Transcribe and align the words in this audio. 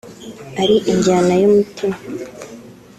ari 0.61 0.75
injyana 0.91 1.33
y’umutima 1.41 1.97